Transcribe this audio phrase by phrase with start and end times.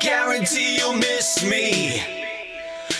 [0.00, 2.02] guarantee you'll miss me.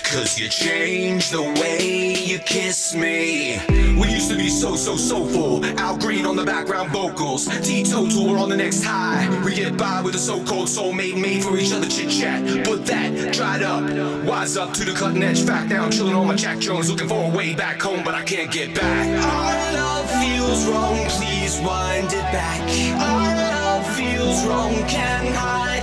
[0.04, 3.58] Cause you changed the way you kiss me.
[3.98, 5.64] We used to be so, so so full.
[5.78, 7.46] Al Green on the background vocals.
[7.66, 9.28] Tito tour on the next high.
[9.44, 12.66] We get by with a so called soulmate made for each other chit chat.
[12.66, 13.82] But that dried up.
[14.24, 15.70] Wise up to the cutting edge fact.
[15.70, 18.24] Now I'm chilling on my Jack Jones looking for a way back home, but I
[18.24, 19.06] can't get back.
[19.06, 22.60] Our love feels wrong, please wind it back.
[23.00, 25.79] Our love feels wrong, can't hide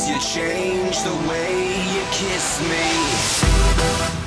[0.00, 4.19] Cause you changed the way you kiss me.